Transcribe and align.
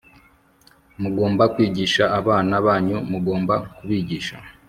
Mugomba 1.01 1.43
kwigisha 1.53 2.03
abana 2.19 2.53
banyu 2.65 2.97
Mugomba 3.11 3.55
kubigisha 3.75 4.35